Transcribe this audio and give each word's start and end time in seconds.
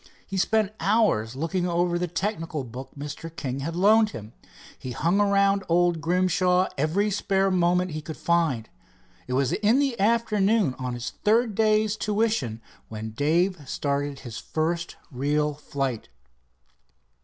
He 0.25 0.35
spent 0.35 0.71
hours 0.79 1.35
looking 1.35 1.67
over 1.67 1.95
a 1.95 2.07
technical 2.07 2.63
book 2.63 2.89
Mr. 2.97 3.29
King 3.35 3.59
had 3.59 3.75
loaned 3.75 4.09
him. 4.09 4.33
He 4.79 4.93
hung 4.93 5.21
around 5.21 5.63
old 5.69 6.01
Grimshaw 6.01 6.67
every 6.75 7.11
spare 7.11 7.51
moment 7.51 7.91
he 7.91 8.01
could 8.01 8.17
find. 8.17 8.67
It 9.27 9.33
was 9.33 9.51
the 9.51 9.99
afternoon 9.99 10.73
on 10.79 10.95
his 10.95 11.11
third 11.23 11.53
day's 11.53 11.95
tuition 11.97 12.63
when 12.89 13.11
Dave 13.11 13.59
started 13.69 14.21
his 14.21 14.39
first 14.39 14.95
real 15.11 15.53
flight. 15.53 16.09